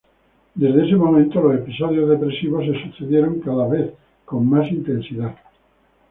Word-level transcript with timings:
Desde 0.55 0.83
ese 0.87 0.95
momento, 0.95 1.39
los 1.41 1.53
episodios 1.59 2.09
depresivos 2.09 2.65
se 2.65 2.73
sucedieron 2.89 3.39
cada 3.39 3.67
vez 3.67 3.93
con 4.25 4.49
más 4.49 4.65
intensidad. 4.71 5.35